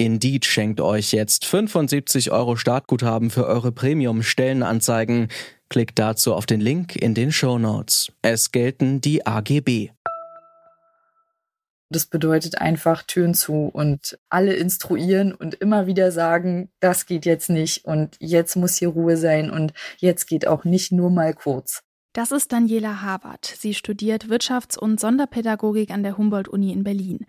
[0.00, 5.26] Indeed schenkt euch jetzt 75 Euro Startguthaben für eure Premium-Stellenanzeigen.
[5.68, 8.12] Klickt dazu auf den Link in den Show Notes.
[8.22, 9.90] Es gelten die AGB.
[11.90, 17.50] Das bedeutet einfach Türen zu und alle instruieren und immer wieder sagen, das geht jetzt
[17.50, 21.82] nicht und jetzt muss hier Ruhe sein und jetzt geht auch nicht nur mal kurz.
[22.12, 23.46] Das ist Daniela Habert.
[23.46, 27.26] Sie studiert Wirtschafts- und Sonderpädagogik an der Humboldt-Uni in Berlin.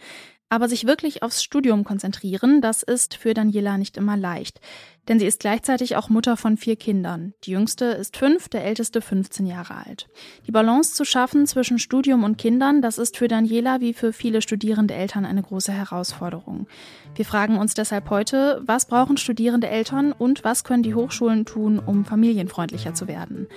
[0.49, 4.59] Aber sich wirklich aufs Studium konzentrieren, das ist für Daniela nicht immer leicht.
[5.07, 7.33] Denn sie ist gleichzeitig auch Mutter von vier Kindern.
[7.43, 10.07] Die jüngste ist fünf, der älteste 15 Jahre alt.
[10.47, 14.41] Die Balance zu schaffen zwischen Studium und Kindern, das ist für Daniela wie für viele
[14.41, 16.67] studierende Eltern eine große Herausforderung.
[17.15, 21.79] Wir fragen uns deshalb heute, was brauchen studierende Eltern und was können die Hochschulen tun,
[21.79, 23.47] um familienfreundlicher zu werden.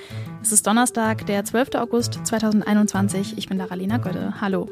[0.42, 1.74] Es ist Donnerstag, der 12.
[1.74, 3.36] August 2021.
[3.38, 4.40] Ich bin Daralina Gödde.
[4.40, 4.70] Hallo.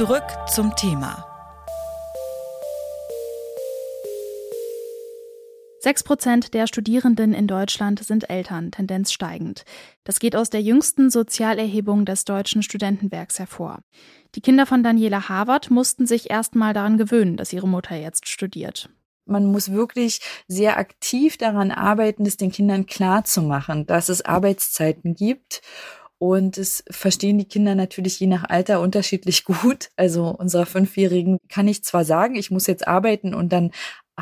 [0.00, 1.26] Zurück zum Thema.
[5.80, 9.64] Sechs Prozent der Studierenden in Deutschland sind Eltern, Tendenz steigend.
[10.04, 13.80] Das geht aus der jüngsten Sozialerhebung des Deutschen Studentenwerks hervor.
[14.34, 18.26] Die Kinder von Daniela Harvard mussten sich erst mal daran gewöhnen, dass ihre Mutter jetzt
[18.26, 18.88] studiert.
[19.26, 24.22] Man muss wirklich sehr aktiv daran arbeiten, es den Kindern klar zu machen, dass es
[24.24, 25.60] Arbeitszeiten gibt
[26.20, 29.88] und es verstehen die Kinder natürlich je nach Alter unterschiedlich gut.
[29.96, 33.70] Also unserer Fünfjährigen kann ich zwar sagen, ich muss jetzt arbeiten und dann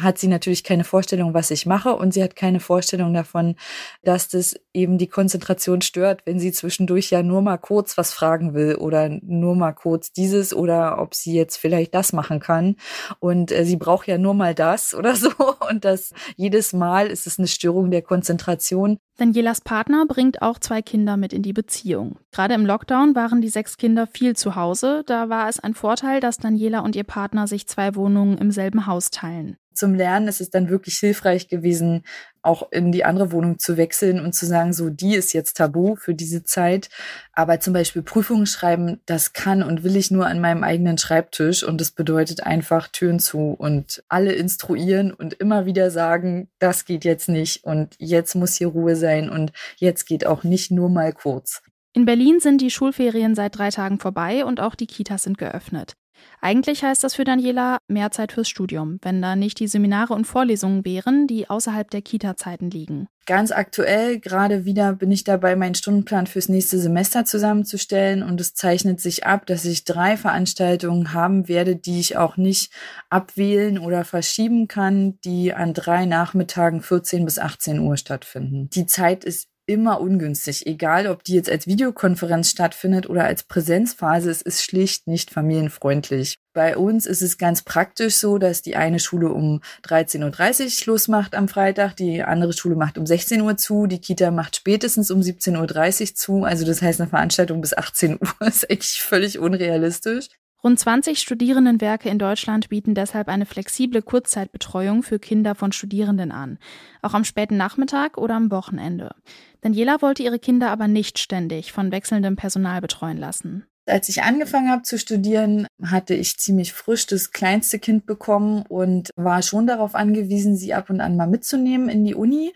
[0.02, 3.56] hat sie natürlich keine Vorstellung, was ich mache und sie hat keine Vorstellung davon,
[4.02, 8.55] dass das eben die Konzentration stört, wenn sie zwischendurch ja nur mal kurz was fragen
[8.55, 12.77] will oder nur mal kurz dieses oder ob sie jetzt vielleicht das machen kann
[13.18, 15.30] und äh, sie braucht ja nur mal das oder so
[15.68, 18.98] und das jedes Mal ist es eine Störung der Konzentration.
[19.17, 22.18] Danielas Partner bringt auch zwei Kinder mit in die Beziehung.
[22.30, 25.02] Gerade im Lockdown waren die sechs Kinder viel zu Hause.
[25.06, 28.86] Da war es ein Vorteil, dass Daniela und ihr Partner sich zwei Wohnungen im selben
[28.86, 32.05] Haus teilen zum Lernen ist es dann wirklich hilfreich gewesen,
[32.42, 35.96] auch in die andere Wohnung zu wechseln und zu sagen, so, die ist jetzt tabu
[35.96, 36.89] für diese Zeit.
[37.33, 41.62] Aber zum Beispiel Prüfungen schreiben, das kann und will ich nur an meinem eigenen Schreibtisch.
[41.62, 47.05] Und das bedeutet einfach Türen zu und alle instruieren und immer wieder sagen, das geht
[47.05, 51.12] jetzt nicht und jetzt muss hier Ruhe sein und jetzt geht auch nicht nur mal
[51.12, 51.62] kurz.
[51.92, 55.94] In Berlin sind die Schulferien seit drei Tagen vorbei und auch die Kitas sind geöffnet.
[56.40, 60.27] Eigentlich heißt das für Daniela mehr Zeit fürs Studium, wenn da nicht die Seminare und
[60.27, 63.08] Vorlesungen wären, die außerhalb der Kita-Zeiten liegen.
[63.27, 68.55] Ganz aktuell, gerade wieder bin ich dabei, meinen Stundenplan fürs nächste Semester zusammenzustellen und es
[68.55, 72.73] zeichnet sich ab, dass ich drei Veranstaltungen haben werde, die ich auch nicht
[73.11, 78.70] abwählen oder verschieben kann, die an drei Nachmittagen 14 bis 18 Uhr stattfinden.
[78.70, 84.30] Die Zeit ist immer ungünstig, egal ob die jetzt als Videokonferenz stattfindet oder als Präsenzphase,
[84.30, 86.36] es ist schlicht nicht familienfreundlich.
[86.55, 91.06] Bei uns ist es ganz praktisch so, dass die eine Schule um 13.30 Uhr Schluss
[91.06, 95.11] macht am Freitag, die andere Schule macht um 16 Uhr zu, die Kita macht spätestens
[95.11, 96.45] um 17.30 Uhr zu.
[96.45, 100.29] Also das heißt, eine Veranstaltung bis 18 Uhr ist eigentlich völlig unrealistisch.
[100.64, 106.58] Rund 20 Studierendenwerke in Deutschland bieten deshalb eine flexible Kurzzeitbetreuung für Kinder von Studierenden an,
[107.00, 109.14] auch am späten Nachmittag oder am Wochenende.
[109.61, 113.64] Daniela wollte ihre Kinder aber nicht ständig von wechselndem Personal betreuen lassen.
[113.86, 119.11] Als ich angefangen habe zu studieren, hatte ich ziemlich frisch das kleinste Kind bekommen und
[119.17, 122.52] war schon darauf angewiesen, sie ab und an mal mitzunehmen in die Uni.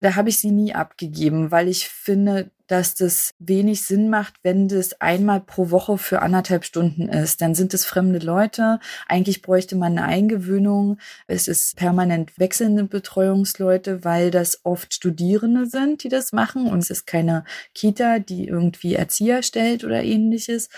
[0.00, 4.68] Da habe ich sie nie abgegeben, weil ich finde, dass das wenig Sinn macht, wenn
[4.68, 7.40] das einmal pro Woche für anderthalb Stunden ist.
[7.40, 8.78] Dann sind es fremde Leute.
[9.08, 10.98] Eigentlich bräuchte man eine Eingewöhnung.
[11.26, 16.70] Es ist permanent wechselnde Betreuungsleute, weil das oft Studierende sind, die das machen.
[16.70, 17.44] Und es ist keine
[17.74, 20.68] Kita, die irgendwie Erzieher stellt oder ähnliches.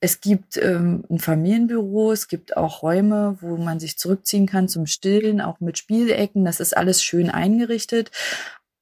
[0.00, 4.86] Es gibt ähm, ein Familienbüro, es gibt auch Räume, wo man sich zurückziehen kann zum
[4.86, 6.44] Stillen, auch mit Spielecken.
[6.44, 8.10] Das ist alles schön eingerichtet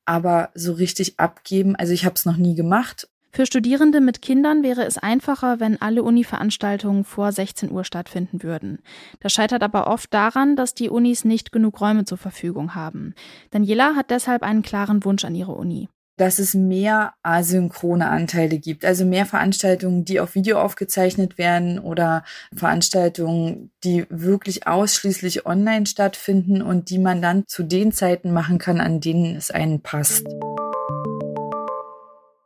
[0.06, 3.08] aber so richtig abgeben, also ich habe es noch nie gemacht.
[3.34, 8.78] Für Studierende mit Kindern wäre es einfacher, wenn alle Uni-Veranstaltungen vor 16 Uhr stattfinden würden.
[9.18, 13.12] Das scheitert aber oft daran, dass die Unis nicht genug Räume zur Verfügung haben.
[13.50, 15.88] Daniela hat deshalb einen klaren Wunsch an ihre Uni.
[16.16, 22.24] Dass es mehr asynchrone Anteile gibt, also mehr Veranstaltungen, die auf Video aufgezeichnet werden oder
[22.54, 28.80] Veranstaltungen, die wirklich ausschließlich online stattfinden und die man dann zu den Zeiten machen kann,
[28.80, 30.26] an denen es einen passt.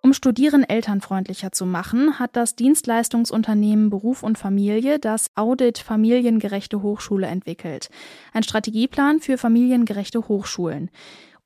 [0.01, 7.27] Um Studieren elternfreundlicher zu machen, hat das Dienstleistungsunternehmen Beruf und Familie das Audit Familiengerechte Hochschule
[7.27, 7.91] entwickelt.
[8.33, 10.91] Ein Strategieplan für familiengerechte Hochschulen.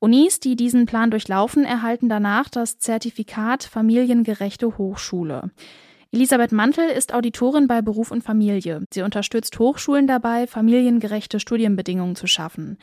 [0.03, 5.51] Unis, die diesen Plan durchlaufen, erhalten danach das Zertifikat Familiengerechte Hochschule.
[6.11, 8.83] Elisabeth Mantel ist Auditorin bei Beruf und Familie.
[8.93, 12.77] Sie unterstützt Hochschulen dabei, familiengerechte Studienbedingungen zu schaffen.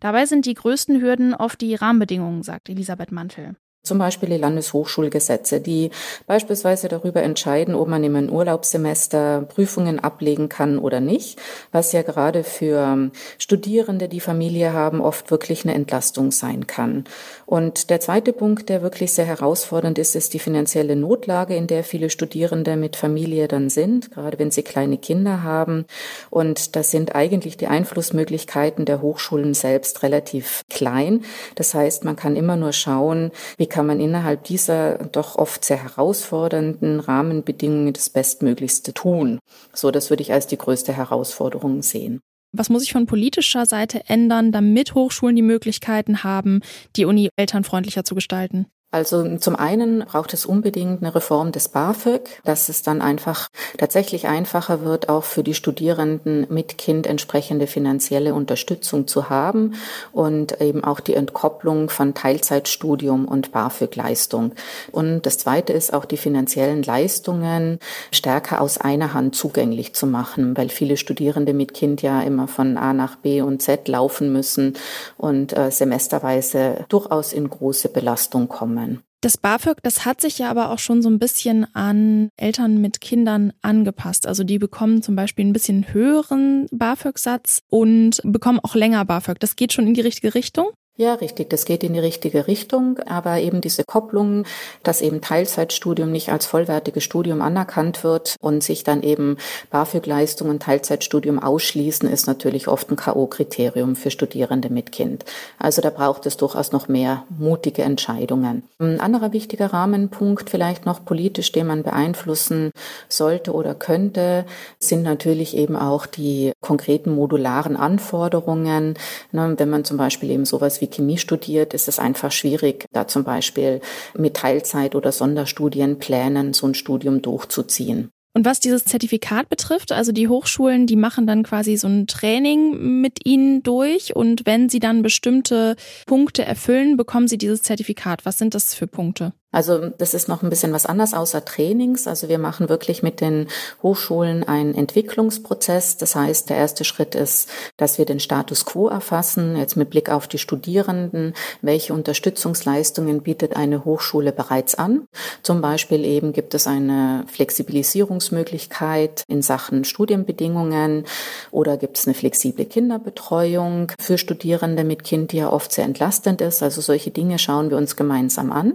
[0.00, 3.56] Dabei sind die größten Hürden oft die Rahmenbedingungen, sagt Elisabeth Mantel.
[3.86, 5.90] Zum Beispiel die Landeshochschulgesetze, die
[6.26, 11.38] beispielsweise darüber entscheiden, ob man in einem Urlaubssemester Prüfungen ablegen kann oder nicht,
[11.70, 17.04] was ja gerade für Studierende, die Familie haben, oft wirklich eine Entlastung sein kann.
[17.46, 21.84] Und der zweite Punkt, der wirklich sehr herausfordernd ist, ist die finanzielle Notlage, in der
[21.84, 25.84] viele Studierende mit Familie dann sind, gerade wenn sie kleine Kinder haben.
[26.30, 31.24] Und das sind eigentlich die Einflussmöglichkeiten der Hochschulen selbst relativ klein.
[31.54, 35.82] Das heißt, man kann immer nur schauen, wie kann man innerhalb dieser doch oft sehr
[35.82, 39.38] herausfordernden Rahmenbedingungen das Bestmöglichste tun.
[39.74, 42.20] So, das würde ich als die größte Herausforderung sehen.
[42.52, 46.60] Was muss sich von politischer Seite ändern, damit Hochschulen die Möglichkeiten haben,
[46.96, 48.64] die Uni elternfreundlicher zu gestalten?
[48.96, 54.26] Also zum einen braucht es unbedingt eine Reform des BAföG, dass es dann einfach tatsächlich
[54.26, 59.74] einfacher wird, auch für die Studierenden mit Kind entsprechende finanzielle Unterstützung zu haben
[60.12, 64.52] und eben auch die Entkopplung von Teilzeitstudium und BAföG-Leistung.
[64.92, 67.80] Und das Zweite ist auch die finanziellen Leistungen
[68.12, 72.78] stärker aus einer Hand zugänglich zu machen, weil viele Studierende mit Kind ja immer von
[72.78, 74.72] A nach B und Z laufen müssen
[75.18, 78.85] und äh, semesterweise durchaus in große Belastung kommen kommen.
[79.26, 83.00] Das BAföG, das hat sich ja aber auch schon so ein bisschen an Eltern mit
[83.00, 84.24] Kindern angepasst.
[84.24, 89.40] Also die bekommen zum Beispiel ein bisschen höheren BAföG-Satz und bekommen auch länger BAföG.
[89.40, 90.68] Das geht schon in die richtige Richtung.
[90.98, 91.50] Ja, richtig.
[91.50, 92.98] Das geht in die richtige Richtung.
[93.06, 94.46] Aber eben diese Kopplung,
[94.82, 99.36] dass eben Teilzeitstudium nicht als vollwertiges Studium anerkannt wird und sich dann eben
[99.70, 105.26] BAföG-Leistung und Teilzeitstudium ausschließen, ist natürlich oft ein K.O.-Kriterium für Studierende mit Kind.
[105.58, 108.62] Also da braucht es durchaus noch mehr mutige Entscheidungen.
[108.78, 112.70] Ein anderer wichtiger Rahmenpunkt, vielleicht noch politisch, den man beeinflussen
[113.10, 114.46] sollte oder könnte,
[114.78, 118.94] sind natürlich eben auch die konkreten modularen Anforderungen.
[119.32, 122.86] Ne, wenn man zum Beispiel eben sowas wie wie Chemie studiert, ist es einfach schwierig,
[122.92, 123.80] da zum Beispiel
[124.16, 128.10] mit Teilzeit- oder Sonderstudienplänen so ein Studium durchzuziehen.
[128.34, 133.00] Und was dieses Zertifikat betrifft, also die Hochschulen, die machen dann quasi so ein Training
[133.00, 135.74] mit ihnen durch und wenn sie dann bestimmte
[136.04, 138.26] Punkte erfüllen, bekommen sie dieses Zertifikat.
[138.26, 139.32] Was sind das für Punkte?
[139.56, 142.06] Also das ist noch ein bisschen was anderes außer Trainings.
[142.06, 143.48] Also wir machen wirklich mit den
[143.82, 145.96] Hochschulen einen Entwicklungsprozess.
[145.96, 147.48] Das heißt, der erste Schritt ist,
[147.78, 151.32] dass wir den Status quo erfassen, jetzt mit Blick auf die Studierenden,
[151.62, 155.08] welche Unterstützungsleistungen bietet eine Hochschule bereits an.
[155.42, 161.06] Zum Beispiel eben gibt es eine Flexibilisierungsmöglichkeit in Sachen Studienbedingungen
[161.50, 166.42] oder gibt es eine flexible Kinderbetreuung für Studierende mit Kind, die ja oft sehr entlastend
[166.42, 166.62] ist.
[166.62, 168.74] Also solche Dinge schauen wir uns gemeinsam an.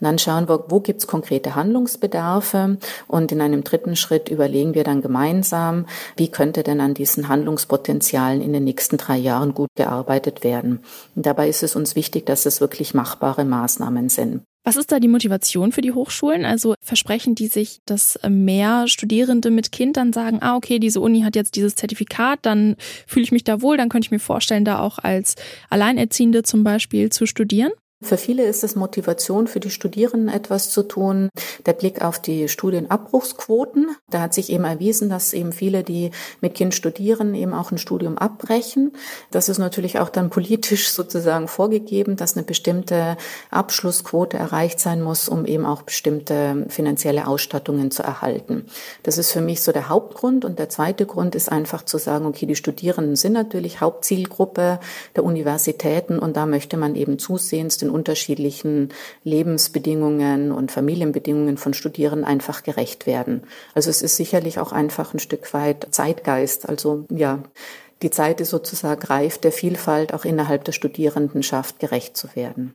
[0.00, 4.74] Und dann schauen wir, wo gibt es konkrete Handlungsbedarfe und in einem dritten Schritt überlegen
[4.74, 5.86] wir dann gemeinsam,
[6.16, 10.80] wie könnte denn an diesen Handlungspotenzialen in den nächsten drei Jahren gut gearbeitet werden.
[11.14, 14.42] Und dabei ist es uns wichtig, dass es wirklich machbare Maßnahmen sind.
[14.66, 16.46] Was ist da die Motivation für die Hochschulen?
[16.46, 21.20] Also versprechen die sich, dass mehr Studierende mit Kind dann sagen, ah, okay, diese Uni
[21.20, 22.76] hat jetzt dieses Zertifikat, dann
[23.06, 25.34] fühle ich mich da wohl, dann könnte ich mir vorstellen, da auch als
[25.68, 27.72] Alleinerziehende zum Beispiel zu studieren?
[28.04, 31.30] Für viele ist es Motivation für die Studierenden etwas zu tun.
[31.64, 33.96] Der Blick auf die Studienabbruchsquoten.
[34.10, 36.10] Da hat sich eben erwiesen, dass eben viele, die
[36.42, 38.92] mit Kind studieren, eben auch ein Studium abbrechen.
[39.30, 43.16] Das ist natürlich auch dann politisch sozusagen vorgegeben, dass eine bestimmte
[43.50, 48.66] Abschlussquote erreicht sein muss, um eben auch bestimmte finanzielle Ausstattungen zu erhalten.
[49.02, 50.44] Das ist für mich so der Hauptgrund.
[50.44, 54.78] Und der zweite Grund ist einfach zu sagen, okay, die Studierenden sind natürlich Hauptzielgruppe
[55.16, 58.90] der Universitäten und da möchte man eben zusehends den unterschiedlichen
[59.22, 63.44] Lebensbedingungen und Familienbedingungen von Studierenden einfach gerecht werden.
[63.74, 66.68] Also es ist sicherlich auch einfach ein Stück weit Zeitgeist.
[66.68, 67.42] Also ja,
[68.02, 72.74] die Zeit ist sozusagen reif, der Vielfalt auch innerhalb der Studierendenschaft gerecht zu werden.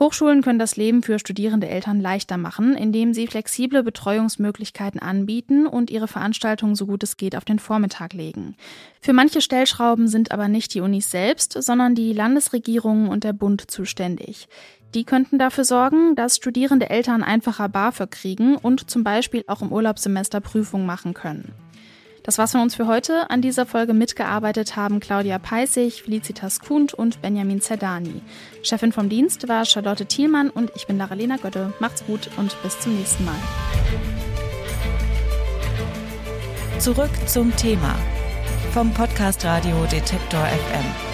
[0.00, 5.90] Hochschulen können das Leben für studierende Eltern leichter machen, indem sie flexible Betreuungsmöglichkeiten anbieten und
[5.90, 8.56] ihre Veranstaltungen so gut es geht auf den Vormittag legen.
[9.02, 13.70] Für manche Stellschrauben sind aber nicht die Unis selbst, sondern die Landesregierungen und der Bund
[13.70, 14.48] zuständig.
[14.94, 19.70] Die könnten dafür sorgen, dass studierende Eltern einfacher BAföG kriegen und zum Beispiel auch im
[19.70, 21.52] Urlaubssemester Prüfungen machen können.
[22.22, 23.30] Das war's von uns für heute.
[23.30, 28.20] An dieser Folge mitgearbeitet haben Claudia Peissig, Felicitas Kuhnt und Benjamin Zerdani.
[28.62, 31.72] Chefin vom Dienst war Charlotte Thielmann und ich bin Lara-Lena Götte.
[31.80, 33.34] Macht's gut und bis zum nächsten Mal.
[36.78, 37.94] Zurück zum Thema
[38.72, 41.09] vom Podcast Radio Detektor FM.